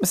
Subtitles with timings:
[0.00, 0.06] The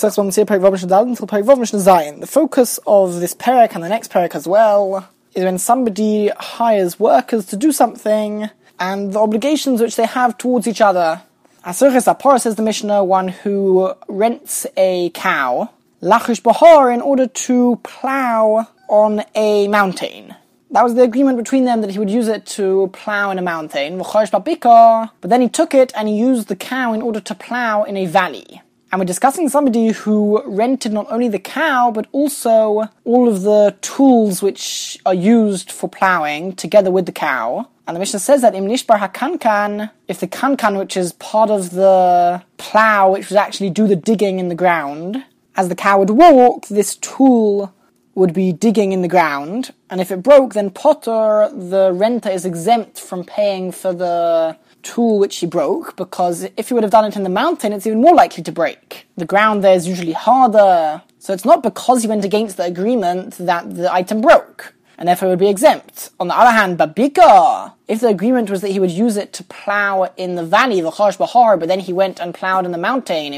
[2.30, 7.46] focus of this parak and the next parak as well is when somebody hires workers
[7.46, 11.22] to do something and the obligations which they have towards each other.
[11.66, 17.80] Asuchis Apar says the Mishnah, one who rents a cow, lachish bahar, in order to
[17.82, 20.36] plow on a mountain.
[20.70, 23.42] That was the agreement between them that he would use it to plow in a
[23.42, 23.98] mountain.
[23.98, 27.96] But then he took it and he used the cow in order to plow in
[27.96, 28.62] a valley.
[28.92, 33.76] And we're discussing somebody who rented not only the cow, but also all of the
[33.82, 37.68] tools which are used for plowing together with the cow.
[37.86, 41.70] And the Mishnah says that im nishbar hakankan, if the kankan, which is part of
[41.70, 46.10] the plow, which would actually do the digging in the ground, as the cow would
[46.10, 47.72] walk, this tool
[48.16, 49.72] would be digging in the ground.
[49.88, 55.18] And if it broke, then Potter, the renter, is exempt from paying for the tool
[55.18, 58.00] which he broke because if he would have done it in the mountain, it's even
[58.00, 59.06] more likely to break.
[59.16, 61.02] The ground there is usually harder.
[61.18, 65.30] So it's not because he went against the agreement that the item broke and therefore
[65.30, 66.10] would be exempt.
[66.20, 69.44] On the other hand, Babika, if the agreement was that he would use it to
[69.44, 72.78] plow in the valley, the Chosh Bahar, but then he went and plowed in the
[72.78, 73.32] mountain,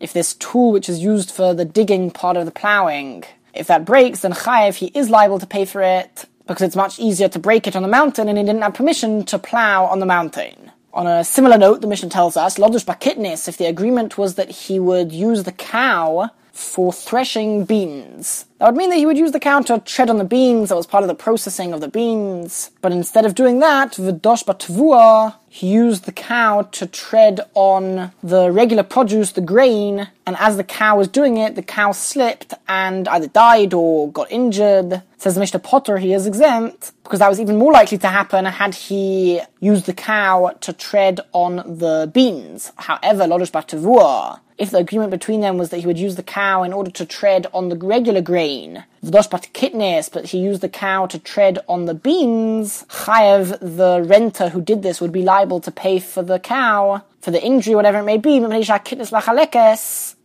[0.00, 3.84] if this tool which is used for the digging part of the plowing, if that
[3.84, 7.38] breaks, then Chayev, he is liable to pay for it because it's much easier to
[7.38, 10.72] break it on the mountain and he didn't have permission to plow on the mountain.
[10.94, 14.50] On a similar note, the Mishnah tells us, Lodush Bakitnis, if the agreement was that
[14.50, 18.44] he would use the cow for threshing beans.
[18.58, 20.74] That would mean that he would use the cow to tread on the beans, that
[20.74, 22.72] was part of the processing of the beans.
[22.80, 28.50] But instead of doing that, V'dosh Batvua, he used the cow to tread on the
[28.50, 33.06] regular produce, the grain, and as the cow was doing it, the cow slipped and
[33.06, 35.02] either died or got injured.
[35.16, 38.74] Says Mishnah Potter, he is exempt, because that was even more likely to happen had
[38.74, 42.72] he used the cow to tread on the beans.
[42.76, 46.64] However, Lodosh Batvua, if the agreement between them was that he would use the cow
[46.64, 51.06] in order to tread on the regular grain, V'doshpat kitnes, but he used the cow
[51.06, 55.70] to tread on the beans, Chayev, the renter who did this, would be liable to
[55.70, 58.40] pay for the cow, for the injury, whatever it may be,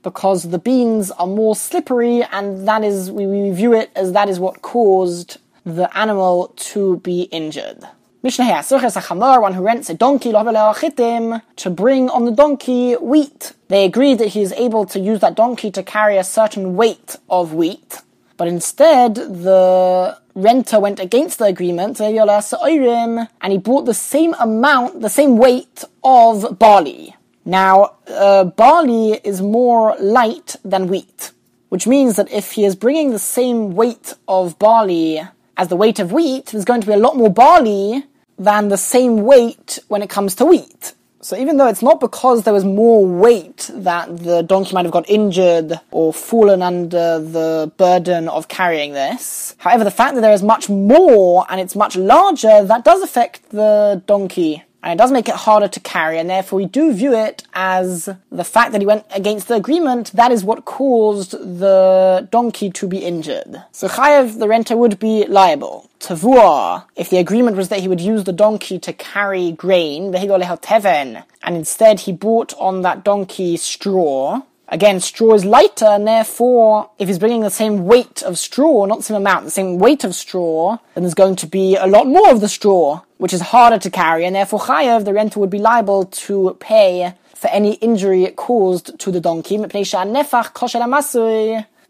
[0.03, 4.29] because the beans are more slippery, and that is, we, we view it as that
[4.29, 7.87] is what caused the animal to be injured.
[8.23, 13.51] Mishnah here, Suches Achamar, one who rents a donkey, to bring on the donkey wheat.
[13.67, 17.17] They agreed that he is able to use that donkey to carry a certain weight
[17.29, 18.01] of wheat,
[18.37, 25.09] but instead the renter went against the agreement, and he bought the same amount, the
[25.09, 27.17] same weight of barley.
[27.43, 31.33] Now, uh, barley is more light than wheat,
[31.67, 35.21] which means that if he is bringing the same weight of barley
[35.57, 38.05] as the weight of wheat, there's going to be a lot more barley
[38.37, 40.93] than the same weight when it comes to wheat.
[41.21, 44.91] So even though it's not because there was more weight that the donkey might have
[44.91, 50.33] got injured or fallen under the burden of carrying this, however, the fact that there
[50.33, 55.11] is much more and it's much larger, that does affect the donkey and it does
[55.11, 58.81] make it harder to carry, and therefore we do view it as the fact that
[58.81, 63.63] he went against the agreement, that is what caused the donkey to be injured.
[63.71, 65.89] So Chayev, the renter, would be liable.
[65.99, 71.55] Tavua, if the agreement was that he would use the donkey to carry grain, and
[71.55, 74.41] instead he bought on that donkey straw,
[74.73, 78.97] Again, straw is lighter, and therefore, if he's bringing the same weight of straw, not
[78.97, 82.07] the same amount, the same weight of straw, then there's going to be a lot
[82.07, 85.51] more of the straw, which is harder to carry, and therefore Chayav, the renter, would
[85.51, 89.57] be liable to pay for any injury caused to the donkey,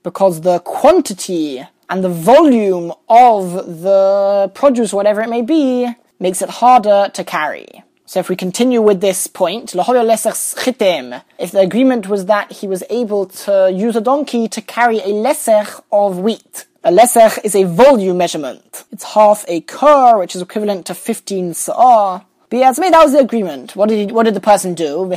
[0.03, 5.87] because the quantity and the volume of the produce, whatever it may be,
[6.19, 7.81] makes it harder to carry.
[8.13, 13.25] So if we continue with this point, if the agreement was that he was able
[13.25, 16.67] to use a donkey to carry a lesech of wheat.
[16.83, 18.83] A lesech is a volume measurement.
[18.91, 22.23] It's half a kur, which is equivalent to 15 sa'ah.
[22.51, 23.75] But yeah, that was the agreement.
[23.75, 25.11] What did he, what did the person do?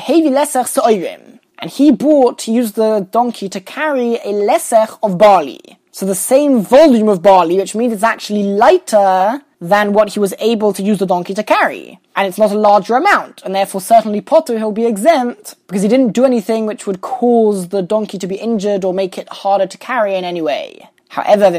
[1.59, 5.79] And he bought, used the donkey to carry a lesech of barley.
[5.97, 10.35] So the same volume of barley, which means it's actually lighter than what he was
[10.41, 11.99] able to use the donkey to carry.
[12.15, 15.89] And it's not a larger amount, and therefore certainly Potter he'll be exempt because he
[15.89, 19.67] didn't do anything which would cause the donkey to be injured or make it harder
[19.67, 20.87] to carry in any way.
[21.09, 21.51] However,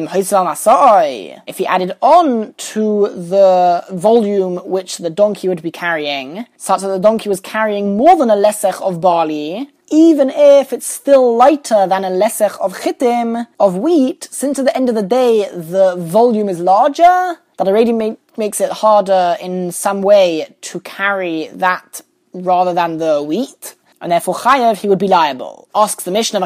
[1.48, 6.90] if he added on to the volume which the donkey would be carrying, such that
[6.90, 11.88] the donkey was carrying more than a lesech of barley, even if it's still lighter
[11.88, 15.96] than a lesech of chitim, of wheat, since at the end of the day the
[15.98, 22.02] volume is larger, that already make, makes it harder in some way to carry that
[22.34, 23.76] rather than the wheat.
[24.02, 25.68] and therefore chayev he would be liable.
[25.74, 26.46] Asks the Mishnah,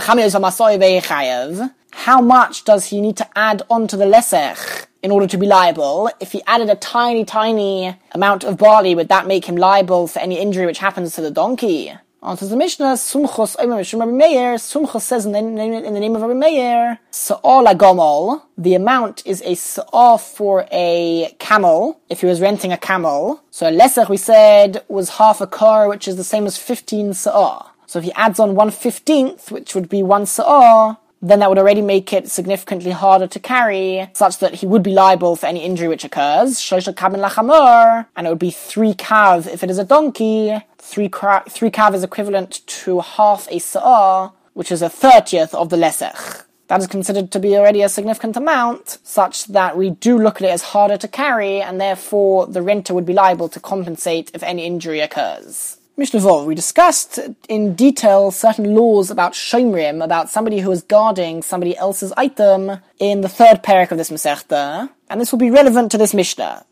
[1.93, 6.09] how much does he need to add onto the lesech in order to be liable?
[6.21, 10.19] If he added a tiny, tiny amount of barley, would that make him liable for
[10.19, 11.93] any injury which happens to the donkey?
[12.23, 16.35] Answers the Mishnah, Sumchos Rabbi Meir, Sumchos says in the, in the name of Rabbi
[16.35, 22.71] Meir, Sa'al Agomol, the amount is a sa'ah for a camel, if he was renting
[22.71, 23.41] a camel.
[23.49, 27.15] So a lesech, we said, was half a kur, which is the same as 15
[27.15, 27.71] sa'ah.
[27.87, 31.59] So if he adds on one fifteenth, which would be one sa'ah, then that would
[31.59, 35.63] already make it significantly harder to carry, such that he would be liable for any
[35.63, 36.71] injury which occurs.
[36.71, 40.61] And it would be three kav if it is a donkey.
[40.77, 45.77] Three, cra- three is equivalent to half a sa'ah, which is a thirtieth of the
[45.77, 46.43] lesech.
[46.67, 50.47] That is considered to be already a significant amount, such that we do look at
[50.47, 54.41] it as harder to carry, and therefore the renter would be liable to compensate if
[54.41, 55.77] any injury occurs.
[56.01, 61.77] Mishnah we discussed in detail certain laws about shomrim, about somebody who is guarding somebody
[61.77, 65.99] else's item in the third parak of this Masechta, and this will be relevant to
[65.99, 66.65] this Mishnah.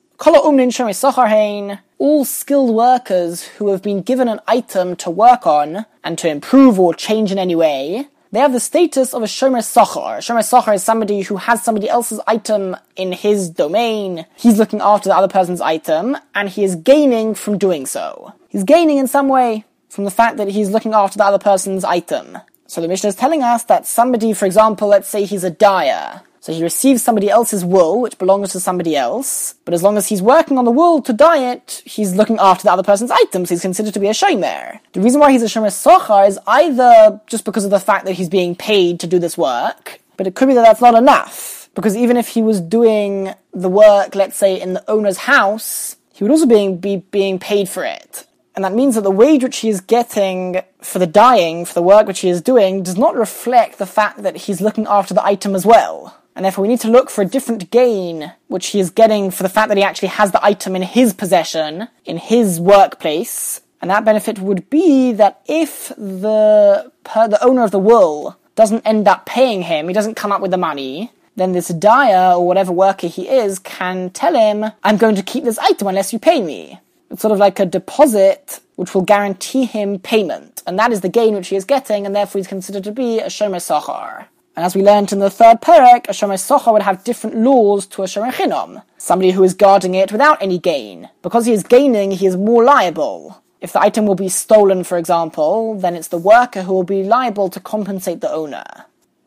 [2.00, 6.80] All skilled workers who have been given an item to work on and to improve
[6.80, 10.18] or change in any way, they have the status of a shomer sochar.
[10.18, 14.26] A shomer sochar is somebody who has somebody else's item in his domain.
[14.36, 18.34] He's looking after the other person's item, and he is gaining from doing so.
[18.50, 21.84] He's gaining in some way from the fact that he's looking after the other person's
[21.84, 22.38] item.
[22.68, 26.22] So the Mishnah is telling us that somebody, for example, let's say he's a dyer.
[26.42, 30.08] So he receives somebody else's wool, which belongs to somebody else, but as long as
[30.08, 33.50] he's working on the wool to dye it, he's looking after the other person's items,
[33.50, 34.80] he's considered to be a shomer.
[34.94, 38.14] The reason why he's a shomer sochar is either just because of the fact that
[38.14, 41.70] he's being paid to do this work, but it could be that that's not enough.
[41.76, 46.24] Because even if he was doing the work, let's say, in the owner's house, he
[46.24, 48.26] would also be being paid for it.
[48.56, 51.82] And that means that the wage which he is getting for the dyeing, for the
[51.82, 55.24] work which he is doing, does not reflect the fact that he's looking after the
[55.24, 56.18] item as well.
[56.40, 59.44] And therefore we need to look for a different gain which he is getting for
[59.44, 63.60] the fact that he actually has the item in his possession, in his workplace.
[63.82, 68.88] And that benefit would be that if the, per, the owner of the wool doesn't
[68.88, 72.48] end up paying him, he doesn't come up with the money, then this dyer or
[72.48, 76.20] whatever worker he is can tell him, I'm going to keep this item unless you
[76.20, 76.80] pay me.
[77.12, 80.64] It's sort of like a deposit which will guarantee him payment.
[80.66, 83.20] And that is the gain which he is getting, and therefore he's considered to be
[83.20, 84.28] a Shomer Sochar.
[84.60, 87.88] And as we learned in the third perek, a Shomer Sochar would have different laws
[87.88, 88.84] to a Shomer Chinom.
[88.98, 91.08] Somebody who is guarding it without any gain.
[91.22, 93.42] Because he is gaining, he is more liable.
[93.62, 97.04] If the item will be stolen, for example, then it's the worker who will be
[97.04, 98.66] liable to compensate the owner.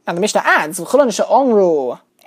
[0.06, 0.78] And the Mishnah adds,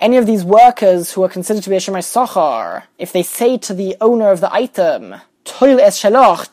[0.00, 3.56] any of these workers who are considered to be a Shomer Sochar, if they say
[3.56, 5.14] to the owner of the item,
[5.44, 6.04] toil es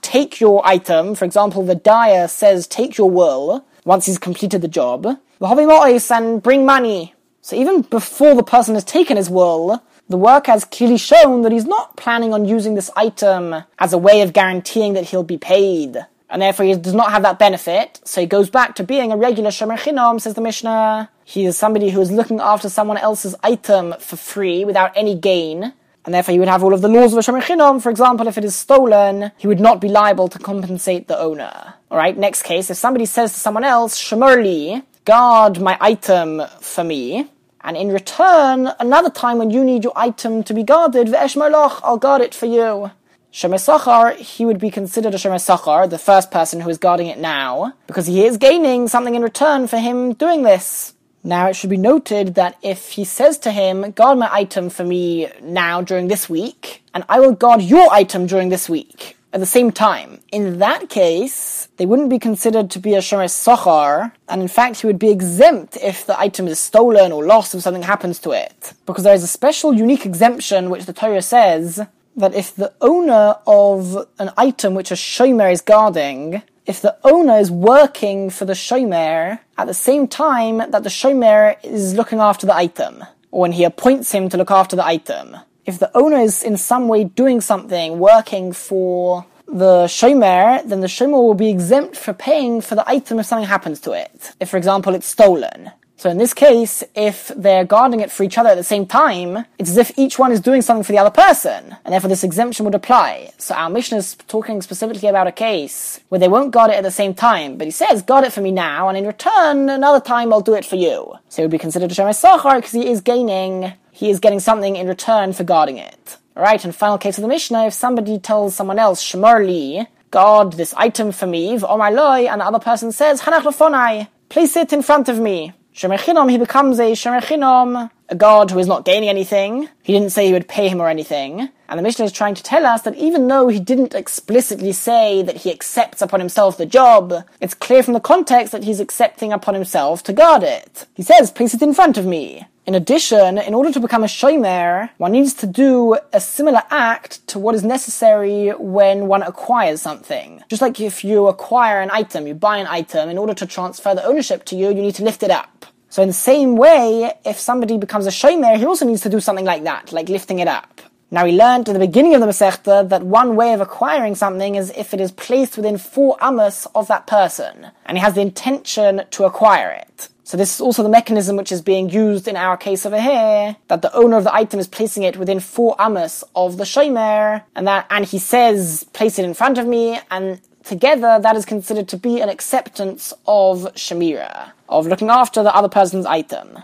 [0.01, 1.15] take your item.
[1.15, 5.17] For example, the dyer says, take your wool once he's completed the job.
[5.39, 7.13] And bring money.
[7.41, 11.51] So even before the person has taken his wool, the work has clearly shown that
[11.51, 15.37] he's not planning on using this item as a way of guaranteeing that he'll be
[15.37, 16.05] paid.
[16.29, 19.17] And therefore he does not have that benefit, so he goes back to being a
[19.17, 21.09] regular Shomer Chinom, says the Mishnah.
[21.23, 25.73] He is somebody who is looking after someone else's item for free without any gain,
[26.05, 27.81] and therefore he would have all of the laws of a Shomer Chinom.
[27.81, 31.75] For example, if it is stolen, he would not be liable to compensate the owner.
[31.91, 37.29] Alright, next case, if somebody says to someone else, Shemurli, guard my item for me,
[37.61, 41.97] and in return, another time when you need your item to be guarded, Ve'esh I'll
[41.97, 42.91] guard it for you.
[43.31, 47.07] Shomer Sachar, he would be considered a Shomer Sachar, the first person who is guarding
[47.07, 50.93] it now, because he is gaining something in return for him doing this.
[51.23, 54.83] Now, it should be noted that if he says to him, guard my item for
[54.83, 59.39] me now during this week, and I will guard your item during this week, at
[59.39, 64.11] the same time, in that case, they wouldn't be considered to be a Shomer Sochar,
[64.29, 67.61] and in fact, he would be exempt if the item is stolen or lost if
[67.61, 68.73] something happens to it.
[68.85, 71.81] Because there is a special unique exemption which the Torah says
[72.15, 77.37] that if the owner of an item which a Shomer is guarding if the owner
[77.37, 82.47] is working for the shomer at the same time that the shomer is looking after
[82.47, 85.35] the item, or when he appoints him to look after the item.
[85.65, 90.87] If the owner is in some way doing something, working for the shomer, then the
[90.87, 94.33] shomer will be exempt for paying for the item if something happens to it.
[94.39, 95.71] If, for example, it's stolen.
[95.95, 99.45] So in this case, if they're guarding it for each other at the same time,
[99.57, 102.25] it's as if each one is doing something for the other person, and therefore this
[102.25, 103.31] exemption would apply.
[103.37, 106.83] So our Mishnah is talking specifically about a case where they won't guard it at
[106.83, 110.01] the same time, but he says, guard it for me now, and in return, another
[110.01, 111.13] time I'll do it for you.
[111.29, 114.39] So it would be considered a Shomer Sachar because he is gaining, he is getting
[114.39, 116.17] something in return for guarding it.
[116.35, 120.53] Alright, and final case of the Mishnah, if somebody tells someone else, Shemar Li, guard
[120.53, 124.73] this item for me, v'omai oh and the other person says, hanach lefonai, place it
[124.73, 125.53] in front of me.
[125.75, 129.69] Shemer he becomes a Shemer a god who is not gaining anything.
[129.81, 131.49] He didn't say he would pay him or anything.
[131.67, 135.23] And the Mishnah is trying to tell us that even though he didn't explicitly say
[135.23, 139.33] that he accepts upon himself the job, it's clear from the context that he's accepting
[139.33, 140.85] upon himself to guard it.
[140.93, 142.45] He says, place it in front of me.
[142.65, 147.27] In addition, in order to become a shomer, one needs to do a similar act
[147.27, 150.41] to what is necessary when one acquires something.
[150.47, 153.93] Just like if you acquire an item, you buy an item, in order to transfer
[153.93, 155.65] the ownership to you, you need to lift it up.
[155.89, 159.19] So in the same way, if somebody becomes a shomer, he also needs to do
[159.19, 160.81] something like that, like lifting it up.
[161.11, 164.55] Now we learned at the beginning of the Masechta that one way of acquiring something
[164.55, 168.21] is if it is placed within four amos of that person, and he has the
[168.21, 170.07] intention to acquire it.
[170.25, 173.57] So this is also the mechanism which is being used in our case over here,
[173.67, 177.43] that the owner of the item is placing it within four amos of the shomer,
[177.55, 181.43] and that, and he says, place it in front of me, and together that is
[181.43, 186.57] considered to be an acceptance of shemira, of looking after the other person's item.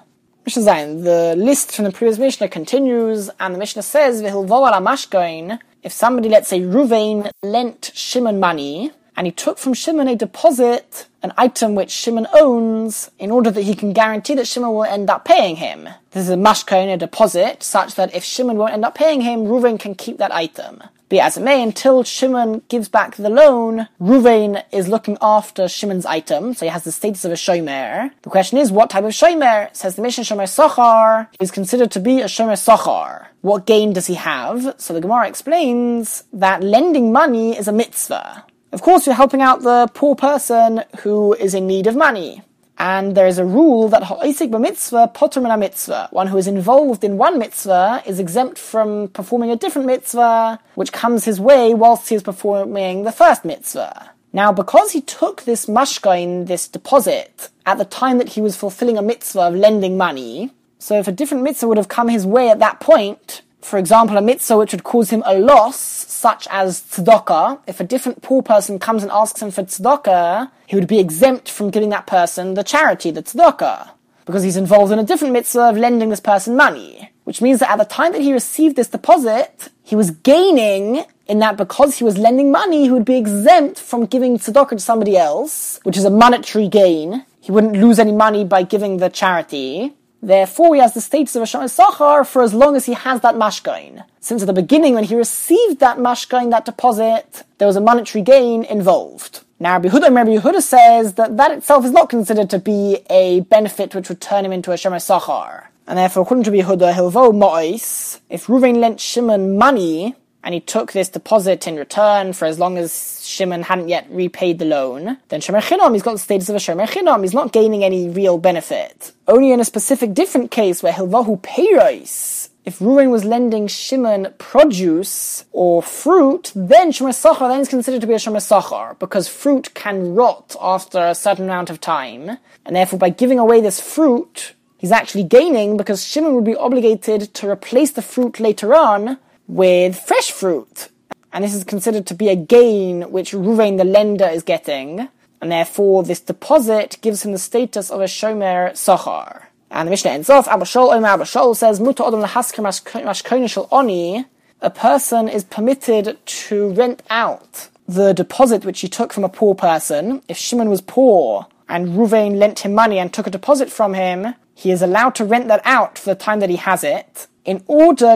[0.46, 6.30] Mishnah Zayin, the list from the previous Mishnah continues, and the Mishnah says, if somebody,
[6.30, 11.76] let's say Ruvain, lent Shimon money, and he took from Shimon a deposit, an item
[11.76, 15.58] which Shimon owns, in order that he can guarantee that Shimon will end up paying
[15.58, 15.90] him.
[16.12, 19.42] This is a mashkain, a deposit, such that if Shimon won't end up paying him,
[19.42, 20.84] Ruvain can keep that item.
[21.10, 26.06] Be as it may, until Shimon gives back the loan, Ruvain is looking after Shimon's
[26.06, 28.12] item, so he has the status of a shomer.
[28.22, 29.76] The question is, what type of shomer?
[29.76, 33.26] Says the Mishnah Shomer Sochar is considered to be a shomer Sochar.
[33.42, 34.76] What gain does he have?
[34.78, 38.46] So the Gemara explains that lending money is a mitzvah.
[38.72, 42.44] Of course, you're helping out the poor person who is in need of money.
[42.78, 46.10] And there is a rule that ha'isik mitzvah potter min mitzvah.
[46.12, 50.94] One who is involved in one mitzvah is exempt from performing a different mitzvah, which
[50.94, 54.12] comes his way whilst he is performing the first mitzvah.
[54.32, 58.98] Now, because he took this mashkain, this deposit, at the time that he was fulfilling
[58.98, 62.50] a mitzvah of lending money, so if a different mitzvah would have come his way
[62.50, 66.82] at that point, for example, a mitzvah which would cause him a loss, such as
[66.82, 71.00] tzedakah, if a different poor person comes and asks him for tzedakah, he would be
[71.00, 73.90] exempt from giving that person the charity, the tzedakah,
[74.26, 77.12] because he's involved in a different mitzvah of lending this person money.
[77.26, 81.40] Which means that at the time that he received this deposit, he was gaining in
[81.40, 85.16] that because he was lending money, he would be exempt from giving tzedakah to somebody
[85.16, 87.24] else, which is a monetary gain.
[87.40, 89.94] He wouldn't lose any money by giving the charity.
[90.22, 93.22] Therefore, he has the status of a Shomer Sachar for as long as he has
[93.22, 94.04] that mashkain.
[94.20, 98.22] Since at the beginning, when he received that mashkain, that deposit, there was a monetary
[98.24, 99.42] gain involved.
[99.62, 103.42] Now, Rabbi Yehuda, Rabbi Yehuda says that that itself is not considered to be a
[103.42, 105.68] benefit which would turn him into a Shomer Sachar.
[105.88, 110.60] And therefore, according to Rabbi Yehuda, Hilvo Mois, if Ruvain lent Shimon money, and he
[110.60, 115.18] took this deposit in return for as long as Shimon hadn't yet repaid the loan,
[115.30, 118.10] then Shomer Chinom, he's got the status of a Shomer Chinom, he's not gaining any
[118.10, 119.12] real benefit.
[119.28, 125.46] Only in a specific different case where Hilvahu Peiros, if Ruvain was lending Shimon produce
[125.52, 129.74] or fruit, then Shomer Sachar then is considered to be a Shomer Sachar, because fruit
[129.74, 134.54] can rot after a certain amount of time, and therefore by giving away this fruit,
[134.78, 139.18] he's actually gaining because Shimon would be obligated to replace the fruit later on
[139.50, 140.90] with fresh fruit.
[141.34, 145.10] And this is considered to be a gain which Ruvain the lender is getting,
[145.42, 149.48] and therefore this deposit gives him the status of a shomer sochar.
[149.72, 154.26] And the Mishnah ends off, Abba Shol Omer Abba Shol says, Muta Odom Oni,
[154.62, 159.56] a person is permitted to rent out the deposit which he took from a poor
[159.56, 160.22] person.
[160.28, 164.36] If Shimon was poor and Ruvain lent him money and took a deposit from him,
[164.54, 167.64] he is allowed to rent that out for the time that he has it in
[167.66, 168.14] order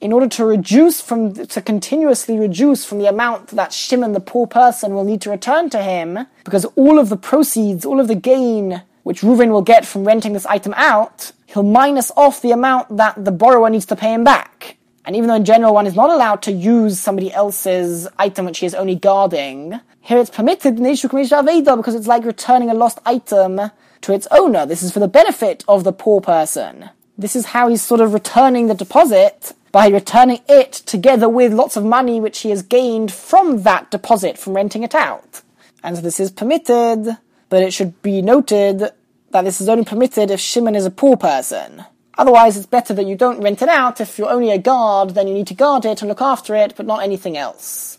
[0.00, 4.46] in order to reduce from to continuously reduce from the amount that Shimon the poor
[4.46, 8.14] person will need to return to him, because all of the proceeds, all of the
[8.14, 12.96] gain which Reuven will get from renting this item out, he'll minus off the amount
[12.96, 14.76] that the borrower needs to pay him back.
[15.04, 18.60] And even though in general one is not allowed to use somebody else's item which
[18.60, 24.12] he is only guarding, here it's permitted because it's like returning a lost item to
[24.12, 24.64] its owner.
[24.64, 26.90] This is for the benefit of the poor person.
[27.18, 31.76] This is how he's sort of returning the deposit by returning it together with lots
[31.76, 35.42] of money which he has gained from that deposit from renting it out.
[35.82, 37.16] And this is permitted,
[37.48, 38.90] but it should be noted
[39.30, 41.84] that this is only permitted if Shimon is a poor person.
[42.18, 44.00] Otherwise, it's better that you don't rent it out.
[44.00, 46.74] If you're only a guard, then you need to guard it and look after it,
[46.76, 47.98] but not anything else.